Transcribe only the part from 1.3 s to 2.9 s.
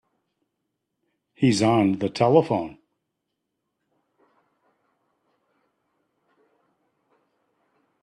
He's on the telephone.